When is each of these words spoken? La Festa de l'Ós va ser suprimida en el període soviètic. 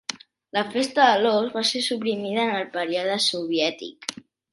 La 0.55 0.61
Festa 0.75 1.03
de 1.09 1.19
l'Ós 1.25 1.51
va 1.57 1.63
ser 1.71 1.81
suprimida 1.87 2.45
en 2.47 2.57
el 2.61 2.65
període 2.79 3.19
soviètic. 3.27 4.09